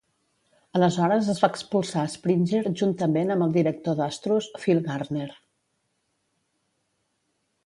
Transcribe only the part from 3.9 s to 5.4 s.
d'Astros, Phil Garner.